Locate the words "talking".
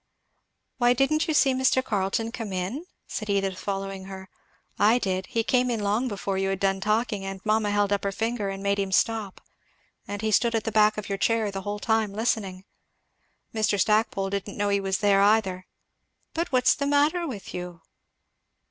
6.81-7.23